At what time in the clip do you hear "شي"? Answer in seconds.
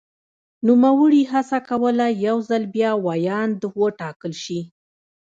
4.43-4.59